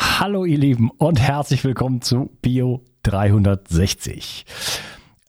[0.00, 4.46] Hallo ihr Lieben und herzlich willkommen zu Bio 360.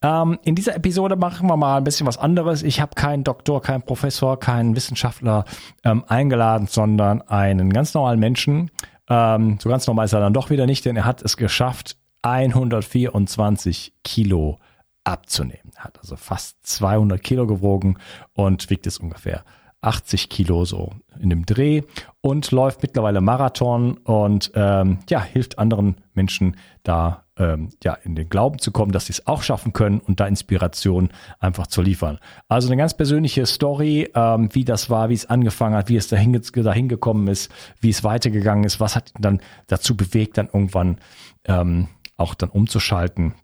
[0.00, 2.62] Ähm, in dieser Episode machen wir mal ein bisschen was anderes.
[2.62, 5.44] Ich habe keinen Doktor, keinen Professor, keinen Wissenschaftler
[5.82, 8.70] ähm, eingeladen, sondern einen ganz normalen Menschen.
[9.08, 11.96] Ähm, so ganz normal ist er dann doch wieder nicht, denn er hat es geschafft,
[12.22, 14.60] 124 Kilo
[15.02, 15.72] abzunehmen.
[15.78, 17.98] Hat also fast 200 Kilo gewogen
[18.34, 19.44] und wiegt es ungefähr
[19.82, 21.82] 80 Kilo so in dem Dreh
[22.20, 28.28] und läuft mittlerweile Marathon und ähm, ja, hilft anderen Menschen da ähm, ja in den
[28.28, 32.18] Glauben zu kommen, dass sie es auch schaffen können und da Inspiration einfach zu liefern.
[32.48, 36.08] Also eine ganz persönliche Story, ähm, wie das war, wie es angefangen hat, wie es
[36.08, 40.46] dahin, dahin gekommen ist, wie es weitergegangen ist, was hat ihn dann dazu bewegt, dann
[40.52, 40.98] irgendwann
[41.44, 43.34] ähm, auch dann umzuschalten.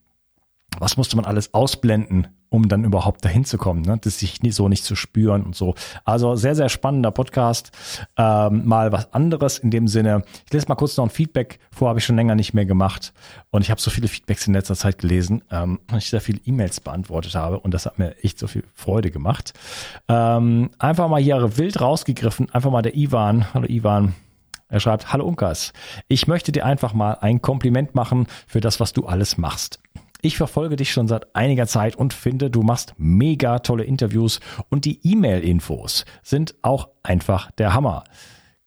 [0.79, 3.98] Was musste man alles ausblenden, um dann überhaupt dahin zu kommen, ne?
[4.01, 5.75] das sich nie, so nicht zu spüren und so.
[6.05, 7.71] Also sehr, sehr spannender Podcast.
[8.16, 10.23] Ähm, mal was anderes in dem Sinne.
[10.47, 13.12] Ich lese mal kurz noch ein Feedback vor, habe ich schon länger nicht mehr gemacht.
[13.51, 16.41] Und ich habe so viele Feedbacks in letzter Zeit gelesen, ähm, weil ich sehr viele
[16.45, 19.52] E-Mails beantwortet habe und das hat mir echt so viel Freude gemacht.
[20.09, 23.52] Ähm, einfach mal hier wild rausgegriffen, einfach mal der Ivan.
[23.55, 24.15] Hallo Ivan.
[24.68, 25.73] Er schreibt, hallo Unkas,
[26.09, 29.79] ich möchte dir einfach mal ein Kompliment machen für das, was du alles machst.
[30.22, 34.84] Ich verfolge dich schon seit einiger Zeit und finde, du machst mega tolle Interviews und
[34.84, 38.04] die E-Mail-Infos sind auch einfach der Hammer.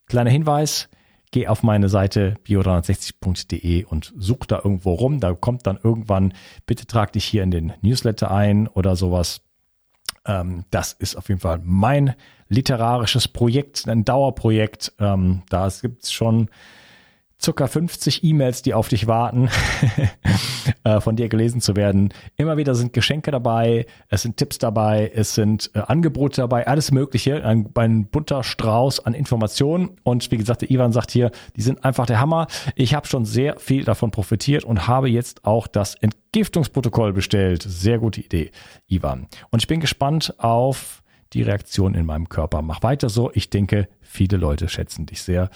[0.05, 0.89] Kleiner Hinweis,
[1.31, 5.19] geh auf meine Seite bio360.de und such da irgendwo rum.
[5.19, 6.33] Da kommt dann irgendwann,
[6.65, 9.41] bitte trag dich hier in den Newsletter ein oder sowas.
[10.25, 12.15] Ähm, das ist auf jeden Fall mein
[12.47, 14.93] literarisches Projekt, ein Dauerprojekt.
[14.99, 16.49] Ähm, da gibt es schon
[17.41, 19.49] circa 50 E-Mails, die auf dich warten,
[20.83, 22.13] äh, von dir gelesen zu werden.
[22.35, 26.91] Immer wieder sind Geschenke dabei, es sind Tipps dabei, es sind äh, Angebote dabei, alles
[26.91, 29.91] Mögliche, ein, ein, bunter Strauß an Informationen.
[30.03, 32.47] Und wie gesagt, der Ivan sagt hier, die sind einfach der Hammer.
[32.75, 37.63] Ich habe schon sehr viel davon profitiert und habe jetzt auch das Entgiftungsprotokoll bestellt.
[37.63, 38.51] Sehr gute Idee,
[38.87, 39.27] Ivan.
[39.49, 42.61] Und ich bin gespannt auf die Reaktion in meinem Körper.
[42.61, 43.31] Mach weiter so.
[43.33, 45.49] Ich denke, viele Leute schätzen dich sehr.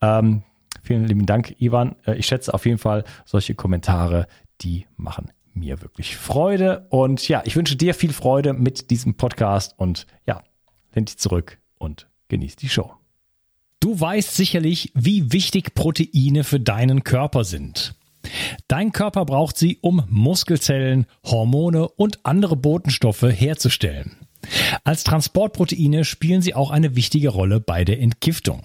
[0.00, 0.42] Ähm,
[0.82, 1.96] Vielen lieben Dank, Ivan.
[2.06, 4.26] Äh, ich schätze auf jeden Fall solche Kommentare,
[4.60, 6.86] die machen mir wirklich Freude.
[6.90, 10.42] Und ja, ich wünsche dir viel Freude mit diesem Podcast und ja,
[10.94, 12.92] lehn dich zurück und genieß die Show.
[13.80, 17.94] Du weißt sicherlich, wie wichtig Proteine für deinen Körper sind.
[18.68, 24.16] Dein Körper braucht sie, um Muskelzellen, Hormone und andere Botenstoffe herzustellen.
[24.84, 28.64] Als Transportproteine spielen sie auch eine wichtige Rolle bei der Entgiftung.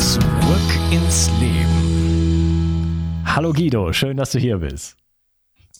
[0.00, 0.22] Zurück
[0.90, 3.22] ins Leben.
[3.26, 4.96] Hallo Guido, schön, dass du hier bist.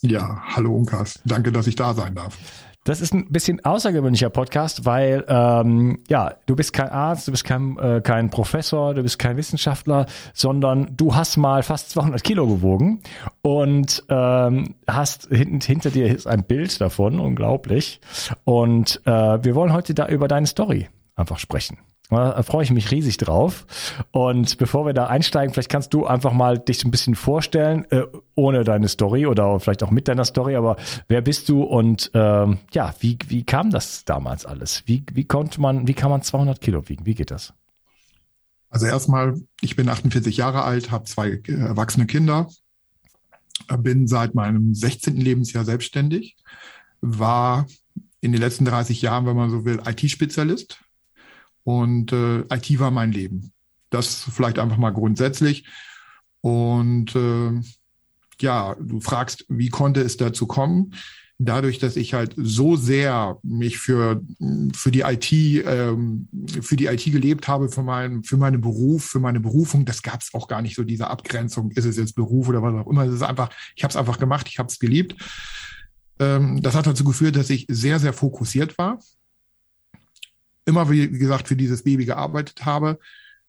[0.03, 1.19] Ja, hallo Unkas.
[1.25, 2.37] Danke, dass ich da sein darf.
[2.85, 7.45] Das ist ein bisschen außergewöhnlicher Podcast, weil ähm, ja, du bist kein Arzt, du bist
[7.45, 12.47] kein, äh, kein Professor, du bist kein Wissenschaftler, sondern du hast mal fast 200 Kilo
[12.47, 13.01] gewogen
[13.41, 18.03] und ähm, hast hint, hinter dir ist ein Bild davon, unglaublich.
[18.45, 21.79] Und äh, wir wollen heute da über deine Story einfach sprechen.
[22.11, 23.67] Da freue ich mich riesig drauf.
[24.11, 28.03] Und bevor wir da einsteigen, vielleicht kannst du einfach mal dich ein bisschen vorstellen, äh,
[28.35, 30.57] ohne deine Story oder vielleicht auch mit deiner Story.
[30.57, 30.77] Aber
[31.09, 34.83] wer bist du und ähm, ja, wie, wie kam das damals alles?
[34.87, 37.07] Wie, wie konnte man, wie kann man 200 Kilo wiegen?
[37.07, 37.55] Wie geht das?
[38.71, 42.49] Also erstmal, ich bin 48 Jahre alt, habe zwei äh, erwachsene Kinder,
[43.79, 45.17] bin seit meinem 16.
[45.17, 46.37] Lebensjahr selbstständig,
[47.01, 47.67] war
[48.21, 50.81] in den letzten 30 Jahren, wenn man so will, IT-Spezialist
[51.65, 53.53] und äh, IT war mein Leben.
[53.91, 55.67] Das vielleicht einfach mal grundsätzlich.
[56.41, 57.61] Und äh,
[58.41, 60.95] ja, du fragst, wie konnte es dazu kommen?
[61.43, 64.23] Dadurch, dass ich halt so sehr mich für,
[64.75, 66.29] für die IT, ähm,
[66.61, 70.21] für die IT gelebt habe, für meinen, für meinen Beruf, für meine Berufung, das gab
[70.21, 73.05] es auch gar nicht so diese Abgrenzung, ist es jetzt Beruf oder was auch immer.
[73.05, 75.17] Es ist einfach, ich habe es einfach gemacht, ich habe es geliebt.
[76.19, 78.99] Ähm, das hat dazu geführt, dass ich sehr, sehr fokussiert war
[80.71, 82.99] immer, wie gesagt, für dieses Baby gearbeitet habe.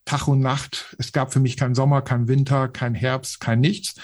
[0.06, 0.96] Tag und Nacht.
[0.98, 3.96] Es gab für mich keinen Sommer, keinen Winter, kein Herbst, kein nichts.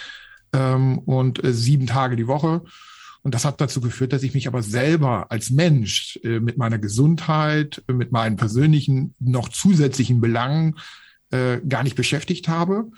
[0.53, 2.63] Ähm, und äh, sieben Tage die Woche.
[3.23, 6.77] Und das hat dazu geführt, dass ich mich aber selber als Mensch äh, mit meiner
[6.77, 10.75] Gesundheit, mit meinen persönlichen, noch zusätzlichen Belangen
[11.31, 12.89] äh, gar nicht beschäftigt habe,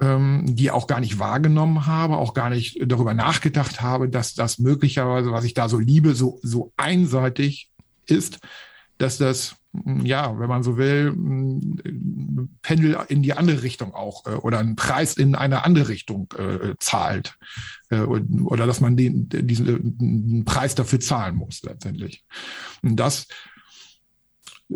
[0.00, 4.58] ähm, die auch gar nicht wahrgenommen habe, auch gar nicht darüber nachgedacht habe, dass das
[4.58, 7.70] möglicherweise, was ich da so liebe, so, so einseitig
[8.06, 8.38] ist,
[8.98, 14.26] dass das, mm, ja, wenn man so will, mm, Pendel in die andere Richtung auch
[14.26, 17.36] äh, oder einen Preis in eine andere Richtung äh, zahlt
[17.90, 22.24] äh, oder dass man den, diesen Preis dafür zahlen muss letztendlich.
[22.82, 23.26] Und das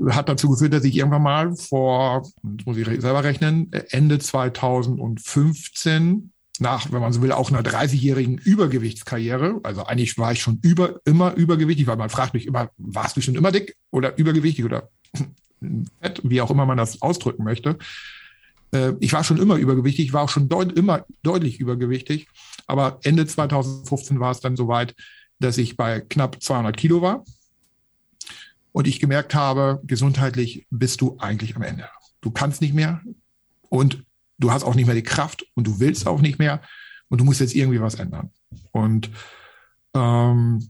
[0.08, 2.26] hat dazu geführt, dass ich irgendwann mal vor,
[2.64, 9.60] muss ich selber rechnen, Ende 2015 nach, wenn man so will, auch einer 30-jährigen Übergewichtskarriere.
[9.62, 13.20] Also eigentlich war ich schon über, immer übergewichtig, weil man fragt mich immer, warst du
[13.20, 14.90] schon immer dick oder übergewichtig oder
[16.00, 17.78] fett, wie auch immer man das ausdrücken möchte.
[18.72, 22.28] Äh, ich war schon immer übergewichtig, ich war auch schon deut immer deutlich übergewichtig.
[22.66, 24.94] Aber Ende 2015 war es dann soweit,
[25.38, 27.24] dass ich bei knapp 200 Kilo war.
[28.72, 31.88] Und ich gemerkt habe, gesundheitlich bist du eigentlich am Ende.
[32.22, 33.02] Du kannst nicht mehr.
[33.68, 34.04] Und
[34.38, 36.60] du hast auch nicht mehr die Kraft und du willst auch nicht mehr
[37.08, 38.30] und du musst jetzt irgendwie was ändern.
[38.70, 39.10] Und
[39.94, 40.68] ähm,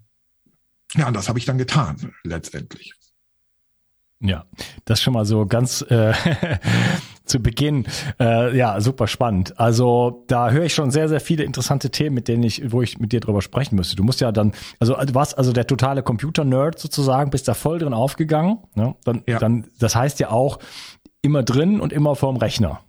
[0.95, 2.95] ja, das habe ich dann getan, letztendlich.
[4.21, 4.45] Ja,
[4.85, 6.13] das schon mal so ganz äh,
[7.25, 7.87] zu Beginn.
[8.21, 9.59] Äh, ja, super spannend.
[9.59, 12.99] Also da höre ich schon sehr, sehr viele interessante Themen, mit denen ich, wo ich
[12.99, 13.97] mit dir drüber sprechen müsste.
[13.97, 17.81] Du musst ja dann, also du warst also der totale Computer-Nerd sozusagen, bist da voll
[17.81, 18.59] drin aufgegangen.
[18.75, 18.95] Ne?
[19.05, 19.39] Dann, ja.
[19.41, 20.61] dann, das heißt ja auch
[21.21, 22.81] immer drin und immer vorm Rechner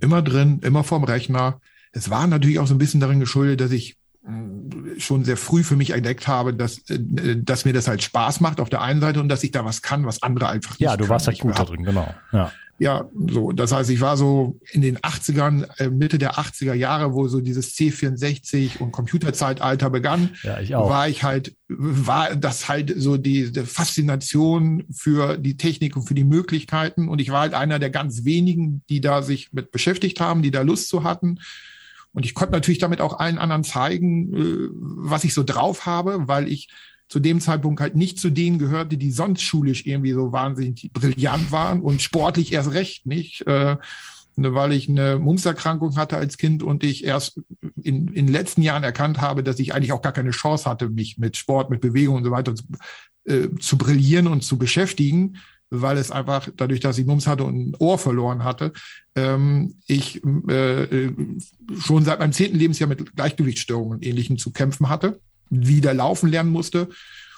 [0.00, 1.60] immer drin, immer vorm Rechner.
[1.92, 5.62] Es war natürlich auch so ein bisschen darin geschuldet, dass ich mm, schon sehr früh
[5.62, 6.98] für mich entdeckt habe, dass, äh,
[7.36, 9.82] dass mir das halt Spaß macht auf der einen Seite und dass ich da was
[9.82, 12.14] kann, was andere einfach nicht Ja, du warst halt gut da drin, genau.
[12.32, 12.52] Ja.
[12.80, 13.52] Ja, so.
[13.52, 17.42] Das heißt, ich war so in den 80ern, äh, Mitte der 80er Jahre, wo so
[17.42, 20.88] dieses C64 und Computerzeitalter begann, ja, ich auch.
[20.88, 26.14] war ich halt, war das halt so die, die Faszination für die Technik und für
[26.14, 27.10] die Möglichkeiten.
[27.10, 30.50] Und ich war halt einer der ganz wenigen, die da sich mit beschäftigt haben, die
[30.50, 31.38] da Lust zu hatten.
[32.12, 36.28] Und ich konnte natürlich damit auch allen anderen zeigen, äh, was ich so drauf habe,
[36.28, 36.68] weil ich
[37.10, 41.50] zu dem Zeitpunkt halt nicht zu denen gehörte, die sonst schulisch irgendwie so wahnsinnig brillant
[41.50, 43.44] waren und sportlich erst recht nicht.
[43.48, 43.76] Äh,
[44.36, 47.40] ne, weil ich eine Mumserkrankung hatte als Kind und ich erst
[47.82, 50.88] in, in den letzten Jahren erkannt habe, dass ich eigentlich auch gar keine Chance hatte,
[50.88, 52.62] mich mit Sport, mit Bewegung und so weiter zu,
[53.24, 55.38] äh, zu brillieren und zu beschäftigen,
[55.68, 58.72] weil es einfach dadurch, dass ich Mumps hatte und ein Ohr verloren hatte,
[59.16, 61.12] ähm, ich äh, äh
[61.80, 66.50] schon seit meinem zehnten Lebensjahr mit Gleichgewichtsstörungen und Ähnlichem zu kämpfen hatte wieder laufen lernen
[66.50, 66.88] musste.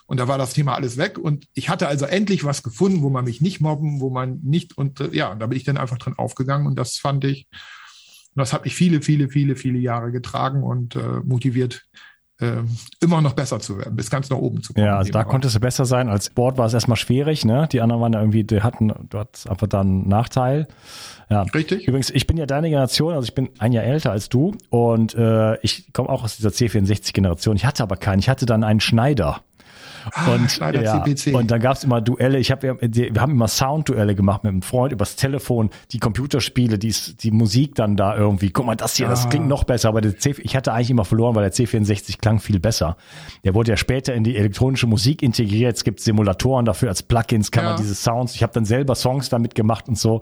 [0.07, 1.19] Und da war das Thema alles weg.
[1.19, 4.77] Und ich hatte also endlich was gefunden, wo man mich nicht mobben, wo man nicht,
[4.77, 6.67] und äh, ja, da bin ich dann einfach drin aufgegangen.
[6.67, 7.49] Und das fand ich,
[8.35, 11.87] das hat mich viele, viele, viele, viele Jahre getragen und äh, motiviert,
[12.43, 12.63] äh,
[13.01, 14.87] immer noch besser zu werden, bis ganz nach oben zu kommen.
[14.87, 16.09] Ja, also da konntest du besser sein.
[16.09, 17.69] Als Sport war es erstmal schwierig, ne?
[17.71, 20.67] Die anderen waren irgendwie, die hatten dort einfach dann einen Nachteil.
[21.31, 21.43] Ja.
[21.43, 21.89] Richtig.
[21.89, 25.15] Übrigens, ich bin ja deine Generation, also ich bin ein Jahr älter als du und
[25.15, 27.57] äh, ich komme auch aus dieser C64-Generation.
[27.57, 28.19] Ich hatte aber keinen.
[28.19, 29.41] Ich hatte dann einen Schneider.
[30.13, 32.39] Ah, und, ja, und dann gab es immer Duelle.
[32.39, 36.95] Ich habe wir haben immer Soundduelle gemacht mit einem Freund übers Telefon, die Computerspiele, die,
[37.21, 38.51] die Musik dann da irgendwie.
[38.51, 39.11] Guck mal, das hier, ah.
[39.11, 39.89] das klingt noch besser.
[39.89, 42.97] Aber der C, ich hatte eigentlich immer verloren, weil der C64 klang viel besser.
[43.45, 45.77] Der wurde ja später in die elektronische Musik integriert.
[45.77, 47.71] Es gibt Simulatoren dafür als Plugins, kann ja.
[47.71, 48.35] man diese Sounds.
[48.35, 50.21] Ich habe dann selber Songs damit gemacht und so,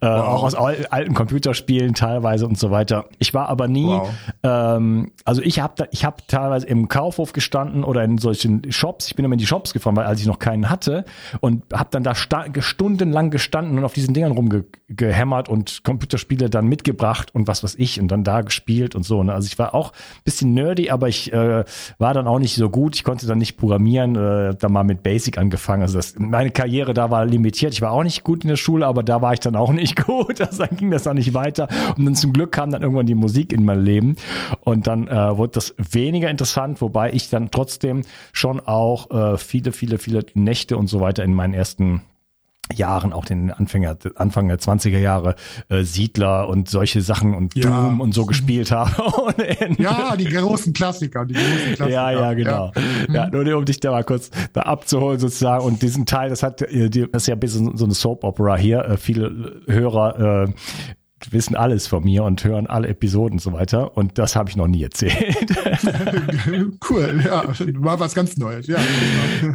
[0.00, 0.26] äh, wow.
[0.26, 3.06] auch aus alten Computerspielen teilweise und so weiter.
[3.18, 4.10] Ich war aber nie, wow.
[4.42, 9.13] ähm, also ich habe ich habe teilweise im Kaufhof gestanden oder in solchen Shops.
[9.14, 11.04] Ich bin immer in die Shops gefahren, weil als ich noch keinen hatte
[11.38, 17.32] und habe dann da stundenlang gestanden und auf diesen Dingern rumgehämmert und Computerspiele dann mitgebracht
[17.32, 19.22] und was weiß ich und dann da gespielt und so.
[19.22, 19.32] Ne?
[19.32, 19.92] Also ich war auch
[20.24, 21.62] bisschen nerdy, aber ich äh,
[21.98, 22.96] war dann auch nicht so gut.
[22.96, 25.82] Ich konnte dann nicht programmieren, äh, da mal mit Basic angefangen.
[25.82, 27.72] Also das, meine Karriere da war limitiert.
[27.72, 30.04] Ich war auch nicht gut in der Schule, aber da war ich dann auch nicht
[30.04, 30.40] gut.
[30.40, 31.68] Also dann ging das auch nicht weiter.
[31.96, 34.16] Und dann zum Glück kam dann irgendwann die Musik in mein Leben
[34.62, 38.02] und dann äh, wurde das weniger interessant, wobei ich dann trotzdem
[38.32, 42.02] schon auch äh, viele, viele, viele Nächte und so weiter in meinen ersten
[42.72, 45.34] Jahren, auch den Anfänger, Anfang der 20er Jahre,
[45.68, 47.68] äh, Siedler und solche Sachen und ja.
[47.68, 49.34] Doom und so gespielt habe.
[49.78, 51.88] ja, die großen Klassiker, die großen Klassiker.
[51.90, 52.72] Ja, ja, genau.
[53.08, 55.62] Ja, ja nur um dich da mal kurz da abzuholen sozusagen.
[55.62, 58.56] Und diesen Teil, das hat, äh, das ist ja ein bisschen so eine Soap Opera
[58.56, 58.82] hier.
[58.84, 60.52] Äh, viele Hörer äh,
[61.32, 63.96] wissen alles von mir und hören alle Episoden und so weiter.
[63.96, 65.14] Und das habe ich noch nie erzählt.
[66.90, 67.44] cool, ja,
[67.78, 68.66] war was ganz Neues.
[68.66, 68.78] Ja,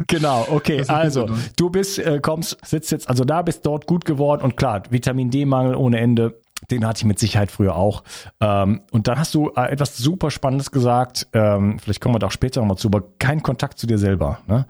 [0.06, 0.84] genau, okay.
[0.88, 4.82] Also du bist, äh, kommst, sitzt jetzt, also da bist dort gut geworden und klar,
[4.90, 6.40] Vitamin D-Mangel ohne Ende.
[6.70, 8.04] Den hatte ich mit Sicherheit früher auch.
[8.40, 11.26] Ähm, und dann hast du äh, etwas super Spannendes gesagt.
[11.32, 14.40] Ähm, vielleicht kommen wir da auch später nochmal zu, aber kein Kontakt zu dir selber.
[14.46, 14.66] Ne?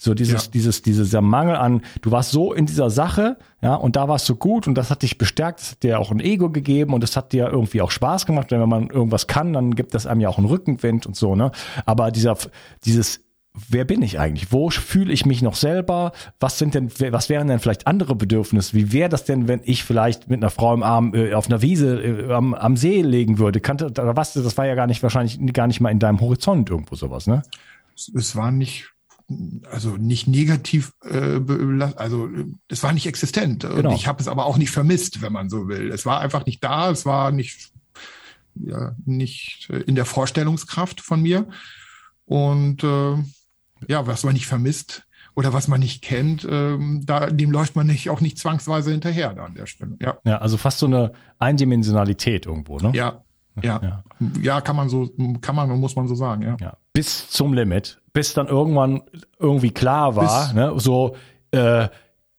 [0.00, 0.50] So dieses, ja.
[0.52, 4.36] dieses, dieser Mangel an, du warst so in dieser Sache, ja, und da warst du
[4.36, 7.16] gut und das hat dich bestärkt, das hat dir auch ein Ego gegeben und das
[7.16, 8.50] hat dir irgendwie auch Spaß gemacht.
[8.50, 11.34] Denn wenn man irgendwas kann, dann gibt das einem ja auch einen Rückenwind und so,
[11.34, 11.50] ne?
[11.84, 12.36] Aber dieser,
[12.84, 13.20] dieses
[13.68, 14.52] wer bin ich eigentlich?
[14.52, 16.12] Wo fühle ich mich noch selber?
[16.38, 18.74] Was sind denn, was wären denn vielleicht andere Bedürfnisse?
[18.74, 21.62] Wie wäre das denn, wenn ich vielleicht mit einer Frau im Arm äh, auf einer
[21.62, 23.60] Wiese äh, am, am See legen würde?
[23.60, 26.94] Kannte, was, das war ja gar nicht, wahrscheinlich gar nicht mal in deinem Horizont irgendwo
[26.94, 27.42] sowas, ne?
[28.14, 28.92] Es war nicht
[29.70, 31.40] also nicht negativ, äh,
[31.96, 32.30] also
[32.68, 33.62] es war nicht existent.
[33.62, 33.90] Genau.
[33.90, 35.90] Und ich habe es aber auch nicht vermisst, wenn man so will.
[35.90, 37.72] Es war einfach nicht da, es war nicht,
[38.54, 41.48] ja, nicht in der Vorstellungskraft von mir.
[42.24, 43.16] Und äh,
[43.86, 45.04] ja, was man nicht vermisst
[45.34, 49.34] oder was man nicht kennt, ähm, da, dem läuft man nicht auch nicht zwangsweise hinterher
[49.34, 49.96] da an der Stelle.
[50.00, 52.92] Ja, ja also fast so eine Eindimensionalität irgendwo, ne?
[52.94, 53.24] Ja,
[53.62, 54.04] ja, ja,
[54.40, 55.08] ja, kann man so,
[55.40, 56.56] kann man und muss man so sagen, ja.
[56.60, 56.76] ja.
[56.92, 59.02] Bis zum Limit, bis dann irgendwann
[59.38, 61.16] irgendwie klar war, ne, so,
[61.50, 61.88] äh,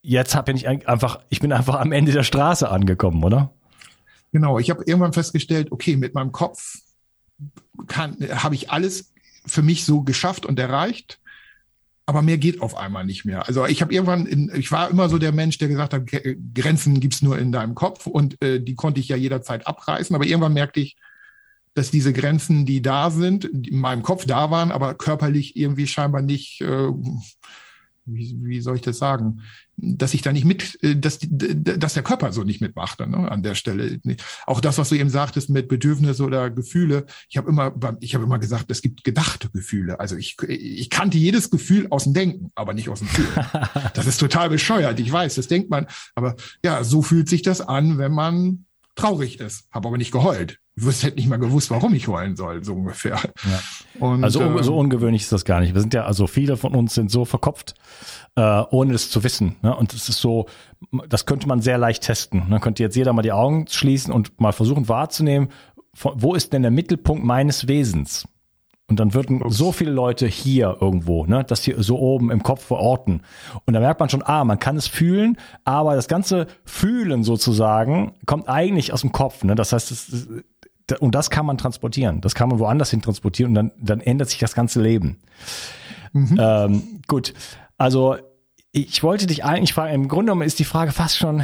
[0.01, 3.51] jetzt bin ich einfach, ich bin einfach am Ende der Straße angekommen, oder?
[4.31, 6.77] Genau, ich habe irgendwann festgestellt, okay, mit meinem Kopf
[7.87, 9.13] kann, habe ich alles
[9.45, 11.19] für mich so geschafft und erreicht,
[12.05, 13.47] aber mehr geht auf einmal nicht mehr.
[13.47, 16.03] Also ich habe irgendwann, in, ich war immer so der Mensch, der gesagt hat,
[16.55, 20.25] Grenzen gibt's nur in deinem Kopf und äh, die konnte ich ja jederzeit abreißen, aber
[20.25, 20.97] irgendwann merkte ich,
[21.79, 26.21] dass diese Grenzen, die da sind, in meinem Kopf da waren, aber körperlich irgendwie scheinbar
[26.21, 26.89] nicht, äh,
[28.03, 29.43] wie, wie soll ich das sagen,
[29.77, 33.43] dass ich da nicht mit, äh, dass, dass der Körper so nicht mitmachte ne, an
[33.43, 34.01] der Stelle.
[34.45, 37.05] Auch das, was du eben sagtest mit Bedürfnisse oder Gefühle.
[37.29, 40.01] Ich habe immer, ich habe immer gesagt, es gibt gedachte Gefühle.
[40.01, 43.45] Also ich, ich kannte jedes Gefühl aus dem Denken, aber nicht aus dem Fühlen.
[43.93, 44.99] das ist total bescheuert.
[44.99, 45.87] Ich weiß, das denkt man.
[46.13, 49.63] Aber ja, so fühlt sich das an, wenn man traurig ist.
[49.71, 52.73] Habe aber nicht geheult ich wusste, hätte nicht mal gewusst, warum ich heulen soll, so
[52.73, 53.19] ungefähr.
[53.19, 53.59] Ja.
[53.99, 55.73] Und, also äh, so ungewöhnlich ist das gar nicht.
[55.73, 57.75] Wir sind ja, also viele von uns sind so verkopft,
[58.35, 59.57] äh, ohne es zu wissen.
[59.61, 59.75] Ne?
[59.75, 60.45] Und es ist so,
[61.09, 62.45] das könnte man sehr leicht testen.
[62.49, 65.49] Dann könnte jetzt jeder mal die Augen schließen und mal versuchen wahrzunehmen,
[65.93, 68.25] wo ist denn der Mittelpunkt meines Wesens?
[68.89, 69.57] Und dann würden Ups.
[69.57, 73.21] so viele Leute hier irgendwo, ne, das hier so oben im Kopf verorten.
[73.65, 78.13] Und da merkt man schon, ah, man kann es fühlen, aber das ganze Fühlen sozusagen
[78.25, 79.43] kommt eigentlich aus dem Kopf.
[79.43, 79.53] Ne?
[79.53, 80.27] Das heißt, es,
[80.99, 82.21] und das kann man transportieren.
[82.21, 85.17] Das kann man woanders hin transportieren und dann, dann ändert sich das ganze Leben.
[86.13, 86.37] Mhm.
[86.39, 87.33] Ähm, gut,
[87.77, 88.17] also
[88.71, 91.43] ich wollte dich eigentlich fragen, im Grunde genommen ist die Frage fast schon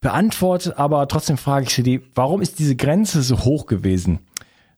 [0.00, 4.20] beantwortet, aber trotzdem frage ich sie die, warum ist diese Grenze so hoch gewesen?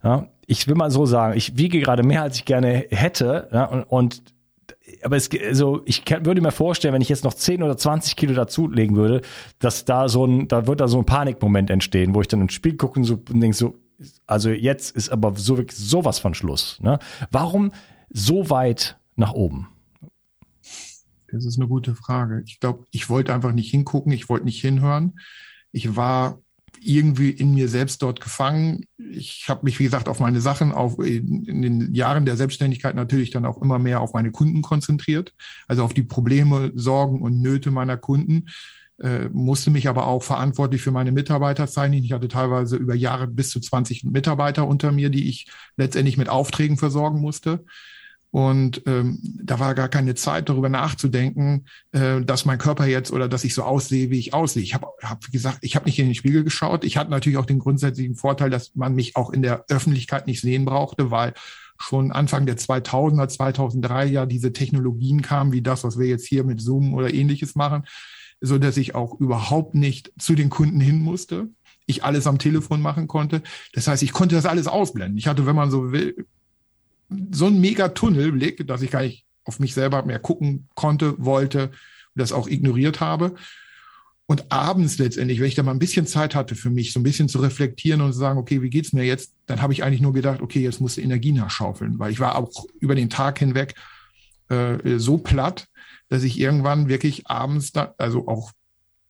[0.02, 3.64] Ja, ich will mal so sagen, ich wiege gerade mehr, als ich gerne hätte, ja,
[3.64, 4.22] und, und
[5.02, 8.16] aber es, also ich kann, würde mir vorstellen, wenn ich jetzt noch 10 oder 20
[8.16, 9.20] Kilo dazulegen würde,
[9.58, 12.54] dass da so ein, da wird da so ein Panikmoment entstehen, wo ich dann ins
[12.54, 13.74] Spiel gucke und so und denke so,
[14.26, 16.78] also jetzt ist aber so sowas von Schluss.
[16.80, 16.98] Ne?
[17.30, 17.72] Warum
[18.10, 19.68] so weit nach oben?
[21.30, 22.42] Das ist eine gute Frage.
[22.46, 25.18] Ich glaube, ich wollte einfach nicht hingucken, ich wollte nicht hinhören.
[25.72, 26.40] Ich war
[26.80, 28.84] irgendwie in mir selbst dort gefangen.
[28.96, 32.94] Ich habe mich, wie gesagt, auf meine Sachen, auf in, in, den Jahren der Selbstständigkeit
[32.94, 35.34] natürlich dann auch immer mehr auf meine Kunden konzentriert,
[35.66, 38.46] also auf die Probleme, Sorgen und Nöte meiner Kunden.
[39.00, 42.02] Äh, musste mich aber auch verantwortlich für meine Mitarbeiter zeichnen.
[42.02, 46.28] Ich hatte teilweise über Jahre bis zu 20 Mitarbeiter unter mir, die ich letztendlich mit
[46.28, 47.64] Aufträgen versorgen musste.
[48.30, 53.28] Und ähm, da war gar keine Zeit, darüber nachzudenken, äh, dass mein Körper jetzt oder
[53.28, 54.62] dass ich so aussehe, wie ich aussehe.
[54.62, 56.84] Ich habe hab gesagt, ich habe nicht in den Spiegel geschaut.
[56.84, 60.40] Ich hatte natürlich auch den grundsätzlichen Vorteil, dass man mich auch in der Öffentlichkeit nicht
[60.42, 61.32] sehen brauchte, weil
[61.80, 66.44] schon Anfang der 2000er, 2003 ja diese Technologien kamen, wie das, was wir jetzt hier
[66.44, 67.84] mit Zoom oder ähnliches machen,
[68.40, 71.48] so dass ich auch überhaupt nicht zu den Kunden hin musste.
[71.86, 73.42] Ich alles am Telefon machen konnte.
[73.72, 75.18] Das heißt, ich konnte das alles ausblenden.
[75.18, 76.26] Ich hatte, wenn man so will,
[77.30, 81.68] so ein mega Tunnelblick, dass ich gar nicht auf mich selber mehr gucken konnte, wollte
[81.68, 81.72] und
[82.16, 83.34] das auch ignoriert habe.
[84.26, 87.02] Und abends letztendlich, wenn ich da mal ein bisschen Zeit hatte für mich, so ein
[87.02, 89.32] bisschen zu reflektieren und zu sagen, okay, wie geht's mir jetzt?
[89.46, 92.36] Dann habe ich eigentlich nur gedacht, okay, jetzt musst du Energie nachschaufeln, weil ich war
[92.36, 93.74] auch über den Tag hinweg
[94.50, 95.68] äh, so platt,
[96.08, 98.52] dass ich irgendwann wirklich abends da, also auch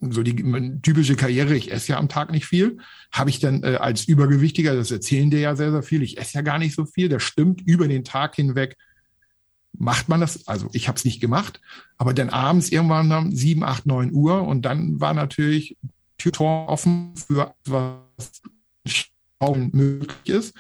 [0.01, 2.79] so die typische Karriere, ich esse ja am Tag nicht viel,
[3.11, 6.35] habe ich dann äh, als Übergewichtiger, das erzählen dir ja sehr, sehr viel, ich esse
[6.35, 8.77] ja gar nicht so viel, das stimmt, über den Tag hinweg
[9.79, 11.61] macht man das, also ich habe es nicht gemacht,
[11.97, 15.77] aber dann abends irgendwann um sieben, acht, neun Uhr und dann war natürlich
[16.17, 18.43] Tür offen für was
[19.73, 20.55] möglich ist.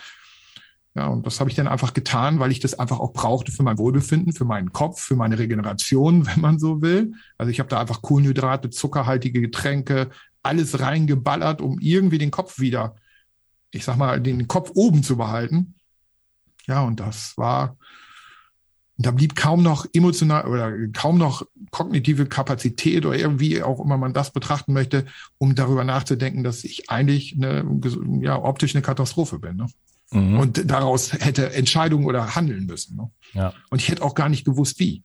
[0.98, 3.62] Ja, und das habe ich dann einfach getan, weil ich das einfach auch brauchte für
[3.62, 7.12] mein Wohlbefinden, für meinen Kopf, für meine Regeneration, wenn man so will.
[7.38, 10.10] Also ich habe da einfach Kohlenhydrate, zuckerhaltige Getränke,
[10.42, 12.96] alles reingeballert, um irgendwie den Kopf wieder,
[13.70, 15.76] ich sag mal, den Kopf oben zu behalten.
[16.66, 17.76] Ja, und das war,
[18.96, 24.14] da blieb kaum noch emotional oder kaum noch kognitive Kapazität oder irgendwie auch immer man
[24.14, 25.06] das betrachten möchte,
[25.38, 27.64] um darüber nachzudenken, dass ich eigentlich eine,
[28.20, 29.58] ja, optisch eine Katastrophe bin.
[29.58, 29.66] Ne?
[30.10, 30.38] Mhm.
[30.38, 32.96] Und daraus hätte Entscheidungen oder handeln müssen.
[32.96, 33.10] Ne?
[33.34, 33.52] Ja.
[33.70, 35.02] Und ich hätte auch gar nicht gewusst, wie.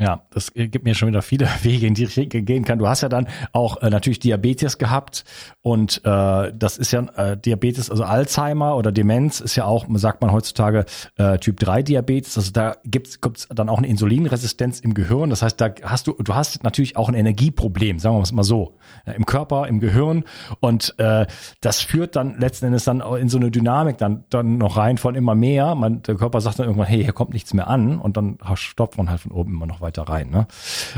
[0.00, 2.78] Ja, das gibt mir schon wieder viele Wege, in die ich gehen kann.
[2.78, 5.24] Du hast ja dann auch äh, natürlich Diabetes gehabt
[5.60, 10.22] und äh, das ist ja äh, Diabetes, also Alzheimer oder Demenz ist ja auch, sagt
[10.22, 10.86] man heutzutage,
[11.18, 12.38] äh, Typ 3 Diabetes.
[12.38, 15.28] Also da gibt's gibt's dann auch eine Insulinresistenz im Gehirn.
[15.28, 18.42] Das heißt, da hast du, du hast natürlich auch ein Energieproblem, sagen wir es mal
[18.42, 20.24] so, äh, im Körper, im Gehirn.
[20.60, 21.26] Und äh,
[21.60, 25.14] das führt dann letzten Endes dann in so eine Dynamik dann, dann noch rein von
[25.14, 25.74] immer mehr.
[25.74, 28.96] Man, der Körper sagt dann irgendwann, hey, hier kommt nichts mehr an und dann stoppt
[28.96, 30.30] man halt von oben immer noch weiter weiter rein.
[30.30, 30.46] Ne?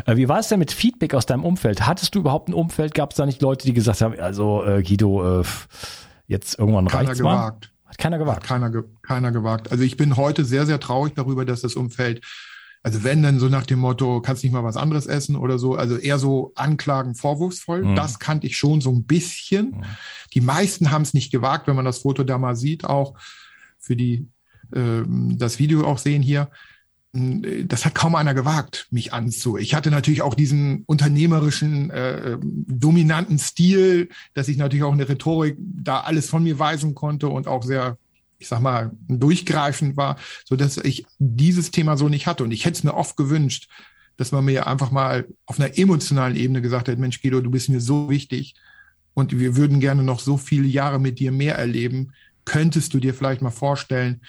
[0.06, 1.86] Äh, wie war es denn mit Feedback aus deinem Umfeld?
[1.86, 2.94] Hattest du überhaupt ein Umfeld?
[2.94, 5.44] Gab es da nicht Leute, die gesagt haben, also äh, Guido, äh,
[6.26, 7.72] jetzt irgendwann reicht's gewagt.
[7.84, 7.90] mal?
[7.90, 8.36] Hat keiner gewagt.
[8.42, 9.70] Hat keiner, ge keiner gewagt.
[9.70, 12.22] Also ich bin heute sehr, sehr traurig darüber, dass das Umfeld
[12.84, 15.76] also wenn dann so nach dem Motto, kannst nicht mal was anderes essen oder so,
[15.76, 17.84] also eher so Anklagen vorwurfsvoll.
[17.84, 17.94] Mhm.
[17.94, 19.66] Das kannte ich schon so ein bisschen.
[19.66, 19.84] Mhm.
[20.34, 23.14] Die meisten haben es nicht gewagt, wenn man das Foto da mal sieht, auch
[23.78, 24.28] für die
[24.74, 26.50] äh, das Video auch sehen hier
[27.12, 29.58] das hat kaum einer gewagt, mich anzu.
[29.58, 35.10] Ich hatte natürlich auch diesen unternehmerischen, äh, dominanten Stil, dass ich natürlich auch in der
[35.10, 37.98] Rhetorik da alles von mir weisen konnte und auch sehr,
[38.38, 42.44] ich sag mal, durchgreifend war, so dass ich dieses Thema so nicht hatte.
[42.44, 43.68] Und ich hätte es mir oft gewünscht,
[44.16, 47.68] dass man mir einfach mal auf einer emotionalen Ebene gesagt hat, Mensch, Guido, du bist
[47.68, 48.54] mir so wichtig
[49.12, 52.12] und wir würden gerne noch so viele Jahre mit dir mehr erleben.
[52.46, 54.22] Könntest du dir vielleicht mal vorstellen,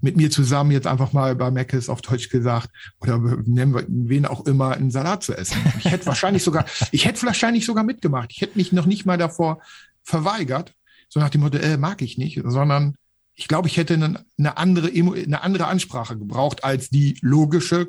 [0.00, 4.26] mit mir zusammen jetzt einfach mal bei Meckes auf Deutsch gesagt oder nennen wir wen
[4.26, 5.56] auch immer einen Salat zu essen.
[5.78, 8.32] Ich hätte wahrscheinlich sogar, ich hätte wahrscheinlich sogar mitgemacht.
[8.32, 9.60] Ich hätte mich noch nicht mal davor
[10.02, 10.74] verweigert,
[11.08, 12.96] so nach dem Motto, äh, mag ich nicht, sondern
[13.34, 17.86] ich glaube, ich hätte eine, eine andere eine andere Ansprache gebraucht als die logische,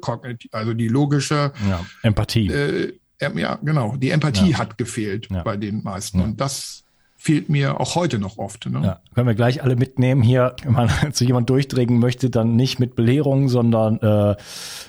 [0.51, 2.49] also die logische ja, Empathie.
[2.49, 3.95] Äh, ja, genau.
[3.95, 4.57] Die Empathie ja.
[4.59, 5.43] hat gefehlt ja.
[5.43, 6.21] bei den meisten.
[6.21, 6.83] Und das
[7.17, 8.67] fehlt mir auch heute noch oft.
[8.67, 8.81] Ne?
[8.83, 12.79] Ja, können wir gleich alle mitnehmen hier, wenn man zu jemand durchdringen möchte, dann nicht
[12.79, 14.35] mit Belehrung, sondern äh,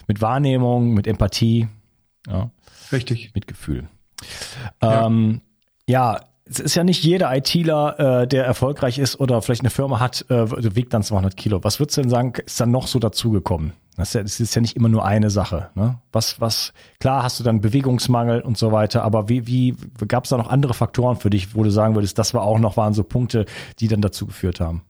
[0.06, 1.68] mit Wahrnehmung, mit Empathie.
[2.28, 2.50] Ja.
[2.92, 3.32] Richtig.
[3.34, 3.88] Mit Gefühl.
[4.82, 5.06] Ja.
[5.06, 5.40] Ähm,
[5.86, 10.00] ja, es ist ja nicht jeder ITler, äh, der erfolgreich ist oder vielleicht eine Firma
[10.00, 11.62] hat, äh, wiegt dann 200 Kilo.
[11.64, 13.72] Was würdest du denn sagen, ist dann noch so dazugekommen?
[13.98, 15.70] Das ist, ja, das ist ja nicht immer nur eine Sache.
[15.74, 15.98] Ne?
[16.12, 20.30] Was, was, klar hast du dann Bewegungsmangel und so weiter, aber wie, wie gab es
[20.30, 22.94] da noch andere Faktoren für dich, wo du sagen würdest, das war auch noch, waren
[22.94, 23.44] so Punkte,
[23.80, 24.82] die dann dazu geführt haben?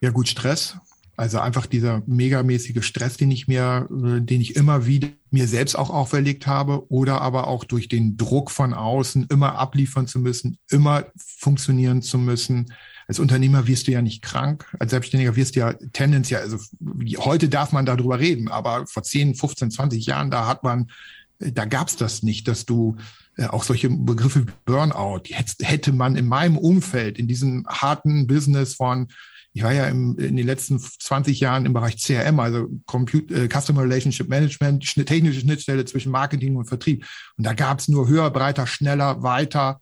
[0.00, 0.76] Ja, gut, Stress.
[1.16, 5.74] Also einfach dieser megamäßige Stress, den ich mir, äh, den ich immer wieder mir selbst
[5.74, 10.58] auch auferlegt habe oder aber auch durch den Druck von außen immer abliefern zu müssen,
[10.70, 12.66] immer funktionieren zu müssen.
[13.08, 16.58] Als Unternehmer wirst du ja nicht krank, als Selbstständiger wirst du ja tendenziell, also
[17.18, 20.90] heute darf man darüber reden, aber vor 10, 15, 20 Jahren, da hat man
[21.38, 22.96] da gab es das nicht, dass du
[23.36, 28.26] äh, auch solche Begriffe wie Burnout, die hätte man in meinem Umfeld, in diesem harten
[28.26, 29.08] Business von,
[29.52, 33.48] ich war ja im, in den letzten 20 Jahren im Bereich CRM, also Computer, äh,
[33.48, 37.06] Customer Relationship Management, technische Schnittstelle zwischen Marketing und Vertrieb.
[37.36, 39.80] Und da gab es nur höher, breiter, schneller, weiter,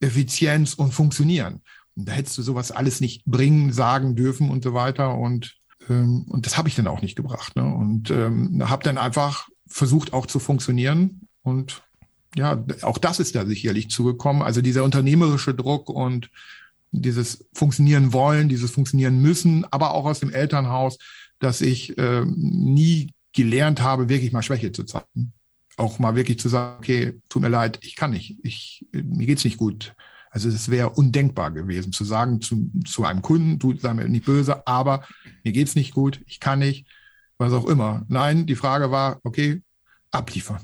[0.00, 1.62] Effizienz und Funktionieren.
[1.96, 5.16] Da hättest du sowas alles nicht bringen, sagen dürfen und so weiter.
[5.16, 5.56] Und,
[5.88, 7.56] ähm, und das habe ich dann auch nicht gebracht.
[7.56, 7.64] Ne?
[7.64, 11.28] Und ähm, habe dann einfach versucht auch zu funktionieren.
[11.42, 11.82] Und
[12.36, 14.42] ja, auch das ist da sicherlich zugekommen.
[14.42, 16.30] Also dieser unternehmerische Druck und
[16.92, 20.98] dieses Funktionieren wollen, dieses Funktionieren müssen, aber auch aus dem Elternhaus,
[21.38, 25.32] dass ich äh, nie gelernt habe, wirklich mal Schwäche zu zeigen.
[25.76, 29.44] Auch mal wirklich zu sagen, okay, tut mir leid, ich kann nicht, ich, mir geht's
[29.44, 29.94] nicht gut.
[30.36, 34.26] Also es wäre undenkbar gewesen, zu sagen zu, zu einem Kunden, du sei mir nicht
[34.26, 35.02] böse, aber
[35.44, 36.86] mir geht's nicht gut, ich kann nicht,
[37.38, 38.04] was auch immer.
[38.08, 39.62] Nein, die Frage war, okay,
[40.10, 40.60] abliefern.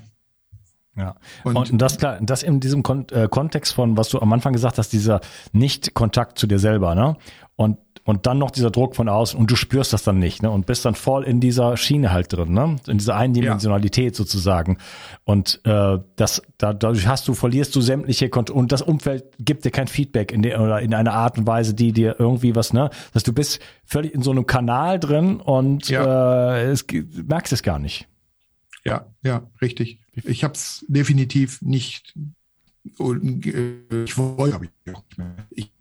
[0.95, 4.53] Ja, und, und das, das in diesem Kon äh, Kontext von, was du am Anfang
[4.53, 7.17] gesagt hast, dieser Nicht-Kontakt zu dir selber, ne?
[7.57, 10.51] Und, und dann noch dieser Druck von außen und du spürst das dann nicht, ne?
[10.51, 12.77] Und bist dann voll in dieser Schiene halt drin, ne?
[12.89, 14.17] In dieser Eindimensionalität ja.
[14.17, 14.79] sozusagen.
[15.25, 19.65] Und äh, das, da, dadurch hast du, verlierst du sämtliche Kont und das Umfeld gibt
[19.65, 22.73] dir kein Feedback in der oder in einer Art und Weise, die dir irgendwie was,
[22.73, 22.91] ne?
[23.13, 26.57] Dass du bist völlig in so einem Kanal drin und ja.
[26.57, 26.85] äh, es,
[27.27, 28.09] merkst es gar nicht.
[28.85, 30.01] Ja, ja, richtig.
[30.13, 32.15] Ich habe es definitiv nicht.
[32.99, 34.69] Und, äh, ich wollte,
[35.51, 35.71] ich.
[35.71, 35.73] Ich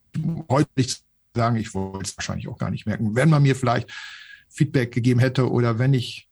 [0.49, 1.03] heute nicht
[1.35, 3.15] sagen, ich wollte es wahrscheinlich auch gar nicht merken.
[3.15, 3.91] Wenn man mir vielleicht
[4.49, 6.31] Feedback gegeben hätte oder wenn ich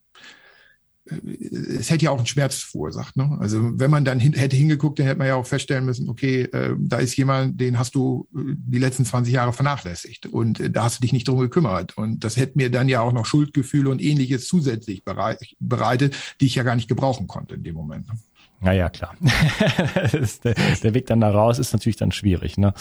[1.80, 3.16] es hätte ja auch einen Schmerz verursacht.
[3.18, 3.38] Ne?
[3.40, 6.44] Also wenn man dann hin, hätte hingeguckt, dann hätte man ja auch feststellen müssen, okay,
[6.44, 10.70] äh, da ist jemand, den hast du äh, die letzten 20 Jahre vernachlässigt und äh,
[10.70, 11.98] da hast du dich nicht drum gekümmert.
[11.98, 16.46] Und das hätte mir dann ja auch noch Schuldgefühle und ähnliches zusätzlich bereit, bereitet, die
[16.46, 18.08] ich ja gar nicht gebrauchen konnte in dem Moment.
[18.08, 18.14] Ne?
[18.62, 19.15] Naja, klar.
[20.43, 22.58] der, der, Weg dann da raus ist natürlich dann schwierig.
[22.58, 22.74] Ne?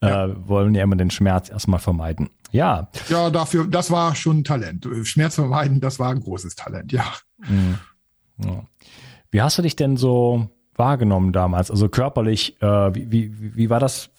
[0.00, 0.26] Ja.
[0.26, 2.30] Äh, wollen ja immer den Schmerz erstmal vermeiden.
[2.52, 2.88] Ja.
[3.08, 4.86] Ja, dafür, das war schon ein Talent.
[5.02, 7.04] Schmerz vermeiden, das war ein großes Talent, ja.
[7.48, 7.78] Mhm.
[8.44, 8.62] ja.
[9.32, 11.68] Wie hast du dich denn so wahrgenommen damals?
[11.68, 14.10] Also körperlich, äh, wie, wie, wie war das?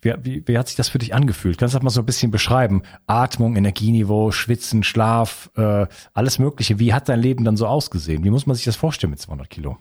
[0.00, 1.58] Wie, wie, wie hat sich das für dich angefühlt?
[1.58, 2.80] Kannst du das mal so ein bisschen beschreiben?
[3.06, 6.78] Atmung, Energieniveau, Schwitzen, Schlaf, äh, alles Mögliche.
[6.78, 8.24] Wie hat dein Leben dann so ausgesehen?
[8.24, 9.76] Wie muss man sich das vorstellen mit 200 Kilo?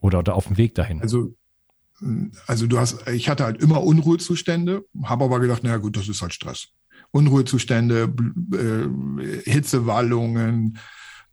[0.00, 1.00] Oder, oder auf dem Weg dahin?
[1.00, 1.34] Also,
[2.46, 6.22] also du hast, ich hatte halt immer Unruhezustände, habe aber gedacht, naja gut, das ist
[6.22, 6.68] halt Stress.
[7.12, 8.12] Unruhezustände,
[8.52, 10.78] äh, Hitzewallungen,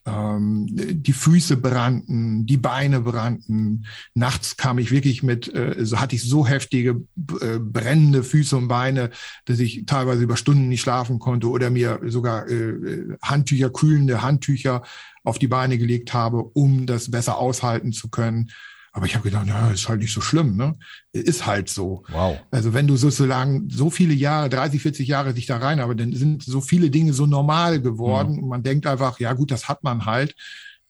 [0.08, 3.86] ähm, die Füße brannten, die Beine brannten.
[4.16, 7.04] Nachts kam ich wirklich mit, äh, so hatte ich so heftige
[7.42, 9.10] äh, brennende Füße und Beine,
[9.46, 14.84] dass ich teilweise über Stunden nicht schlafen konnte oder mir sogar äh, Handtücher, kühlende Handtücher
[15.28, 18.50] auf die Beine gelegt habe, um das besser aushalten zu können.
[18.94, 20.76] Aber ich habe gedacht, na, ist halt nicht so schlimm, ne?
[21.12, 22.04] Ist halt so.
[22.10, 22.40] Wow.
[22.50, 26.14] Also wenn du sozusagen so viele Jahre, 30, 40 Jahre dich da rein, aber dann
[26.14, 28.38] sind so viele Dinge so normal geworden.
[28.38, 28.44] Mhm.
[28.44, 30.34] Und man denkt einfach, ja gut, das hat man halt.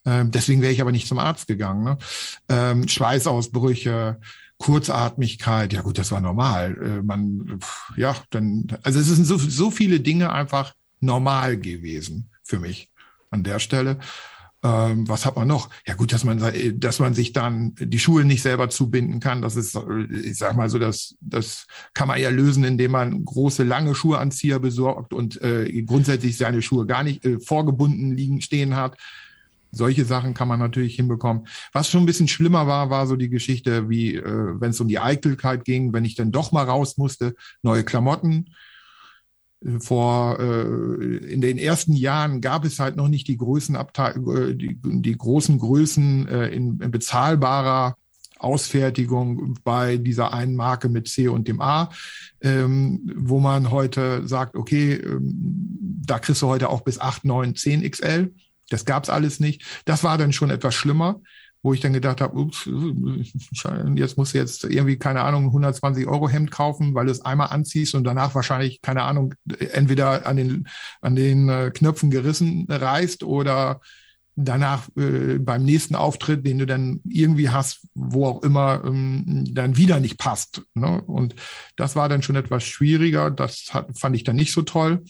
[0.06, 1.84] Ähm, deswegen wäre ich aber nicht zum Arzt gegangen.
[1.84, 1.97] Ne?
[2.47, 4.19] Ähm, Schweißausbrüche,
[4.58, 6.78] Kurzatmigkeit, ja gut, das war normal.
[6.82, 7.60] Äh, man,
[7.95, 12.89] ja, dann, also es sind so, so viele Dinge einfach normal gewesen für mich
[13.29, 13.99] an der Stelle.
[14.63, 15.69] Ähm, was hat man noch?
[15.85, 16.41] Ja gut, dass man,
[16.79, 19.43] dass man sich dann die Schuhe nicht selber zubinden kann.
[19.43, 19.77] Das ist,
[20.09, 24.59] ich sag mal so, das, das kann man ja lösen, indem man große, lange Schuheanzieher
[24.59, 28.97] besorgt und äh, grundsätzlich seine Schuhe gar nicht äh, vorgebunden liegen stehen hat.
[29.71, 31.47] Solche Sachen kann man natürlich hinbekommen.
[31.71, 34.87] Was schon ein bisschen schlimmer war, war so die Geschichte, wie äh, wenn es um
[34.87, 38.47] die Eitelkeit ging, wenn ich dann doch mal raus musste, neue Klamotten
[39.79, 44.79] vor äh, in den ersten Jahren gab es halt noch nicht die Größenabteil äh, die,
[44.83, 47.97] die großen Größen äh, in, in bezahlbarer
[48.39, 51.89] Ausfertigung bei dieser einen Marke mit C und dem A,
[52.41, 57.55] ähm, wo man heute sagt, okay, ähm, da kriegst du heute auch bis 8, 9,
[57.55, 58.33] 10 XL.
[58.69, 59.63] Das gab's alles nicht.
[59.85, 61.21] Das war dann schon etwas schlimmer
[61.67, 62.69] wo ich dann gedacht habe, ups,
[63.95, 67.49] jetzt musst du jetzt irgendwie, keine Ahnung, 120 Euro Hemd kaufen, weil du es einmal
[67.49, 69.34] anziehst und danach wahrscheinlich, keine Ahnung,
[69.73, 70.67] entweder an den,
[71.01, 73.82] an den äh, Knöpfen gerissen reißt oder
[74.38, 79.75] danach äh, beim nächsten Auftritt, den du dann irgendwie hast, wo auch immer, ähm, dann
[79.75, 80.62] wieder nicht passt.
[80.73, 81.01] Ne?
[81.01, 81.36] Und
[81.75, 83.30] das war dann schon etwas schwieriger.
[83.30, 85.03] Das hat, fand ich dann nicht so toll.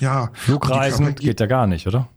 [0.00, 0.32] Ja.
[0.32, 2.08] Flugreisen geht ja gar nicht, oder?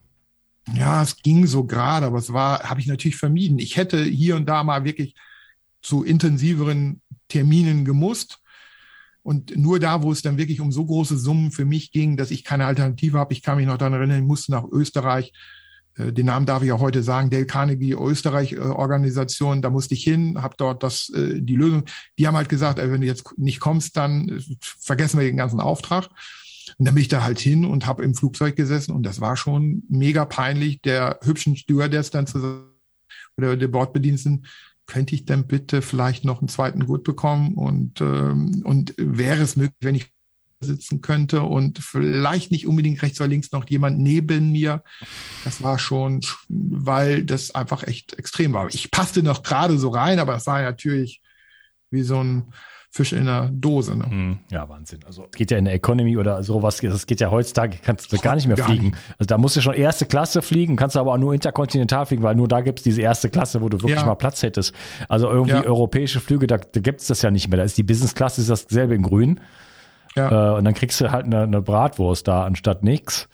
[0.74, 3.60] Ja, es ging so gerade, aber es war, habe ich natürlich vermieden.
[3.60, 5.16] Ich hätte hier und da mal wirklich
[5.82, 8.40] zu intensiveren Terminen gemusst.
[9.22, 12.32] Und nur da, wo es dann wirklich um so große Summen für mich ging, dass
[12.32, 15.34] ich keine Alternative habe, ich kann mich noch daran erinnern, ich musste nach Österreich
[15.98, 19.94] äh, den Namen darf ich auch heute sagen, Dale Carnegie Österreich äh, Organisation, da musste
[19.94, 21.86] ich hin, habe dort das, äh, die Lösung,
[22.18, 26.10] die haben halt gesagt, wenn du jetzt nicht kommst, dann vergessen wir den ganzen Auftrag.
[26.78, 29.38] Und dann bin ich da halt hin und habe im Flugzeug gesessen und das war
[29.38, 32.66] schon mega peinlich, der hübschen Stewardess dann zu sagen,
[33.38, 34.46] oder der Bordbediensten,
[34.88, 39.56] könnte ich denn bitte vielleicht noch einen zweiten Gurt bekommen und, ähm, und wäre es
[39.56, 40.12] möglich, wenn ich
[40.62, 44.84] sitzen könnte und vielleicht nicht unbedingt rechts oder links noch jemand neben mir.
[45.44, 48.68] Das war schon, weil das einfach echt extrem war.
[48.74, 51.22] Ich passte noch gerade so rein, aber es war natürlich
[51.92, 52.54] wie so ein
[52.96, 53.94] Fisch in einer Dose.
[53.94, 54.06] Ne?
[54.06, 55.02] Hm, ja, Wahnsinn.
[55.06, 58.36] Also geht ja in der Economy oder sowas, das geht ja heutzutage, kannst du gar
[58.36, 58.86] nicht mehr gar fliegen.
[58.86, 58.98] Nicht.
[59.20, 62.24] Also da musst du schon erste Klasse fliegen, kannst du aber auch nur interkontinental fliegen,
[62.24, 64.06] weil nur da gibt es diese erste Klasse, wo du wirklich ja.
[64.06, 64.74] mal Platz hättest.
[65.10, 65.66] Also irgendwie ja.
[65.66, 67.58] europäische Flüge, da, da gibt es das ja nicht mehr.
[67.58, 69.42] Da ist die Business-Klasse ist dasselbe in grün.
[70.16, 70.54] Ja.
[70.54, 73.28] Äh, und dann kriegst du halt eine, eine Bratwurst da anstatt nix.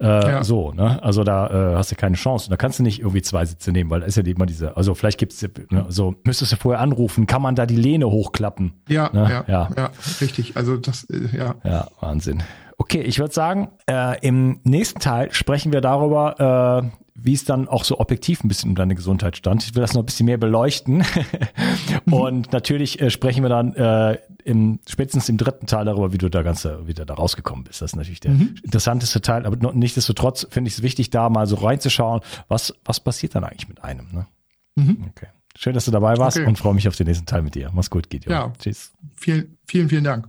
[0.00, 0.44] Äh, ja.
[0.44, 1.02] So, ne?
[1.02, 2.46] Also da äh, hast du keine Chance.
[2.46, 4.76] Und da kannst du nicht irgendwie zwei Sitze nehmen, weil da ist ja immer diese,
[4.76, 8.72] also vielleicht gibt's, ne, also müsstest du vorher anrufen, kann man da die Lehne hochklappen?
[8.88, 9.28] Ja, ne?
[9.30, 9.90] ja, ja, ja,
[10.20, 10.56] richtig.
[10.56, 11.54] Also das, äh, ja.
[11.64, 12.42] Ja, Wahnsinn.
[12.90, 17.68] Okay, ich würde sagen, äh, im nächsten Teil sprechen wir darüber, äh, wie es dann
[17.68, 19.62] auch so objektiv ein bisschen um deine Gesundheit stand.
[19.62, 21.04] Ich will das noch ein bisschen mehr beleuchten.
[22.10, 26.28] und natürlich äh, sprechen wir dann äh, im, spätestens im dritten Teil darüber, wie du
[26.28, 27.80] da ganze wieder da rausgekommen bist.
[27.80, 28.56] Das ist natürlich der mhm.
[28.64, 29.46] interessanteste Teil.
[29.46, 33.68] Aber nichtsdestotrotz finde ich es wichtig, da mal so reinzuschauen, was, was passiert dann eigentlich
[33.68, 34.08] mit einem.
[34.10, 34.26] Ne?
[34.74, 35.04] Mhm.
[35.10, 35.28] Okay.
[35.54, 36.46] Schön, dass du dabei warst okay.
[36.48, 37.70] und freue mich auf den nächsten Teil mit dir.
[37.72, 38.32] Mach's gut, Gideon.
[38.32, 38.52] Ja.
[38.58, 38.92] Tschüss.
[39.14, 40.28] Vielen, vielen, vielen Dank.